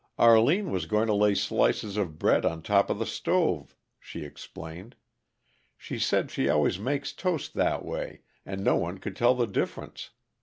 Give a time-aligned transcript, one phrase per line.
[0.17, 4.95] "Arline was going to lay slices of bread on top of the stove," she explained.
[5.77, 10.09] "She said she always makes toast that way, and no one could tell the difference!